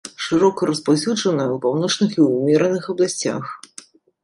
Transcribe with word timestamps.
Шырока 0.27 0.69
распаўсюджаная 0.69 1.45
ў 1.51 1.57
паўночных 1.67 2.17
і 2.19 2.27
ўмераных 2.33 2.91
абласцях. 2.97 3.43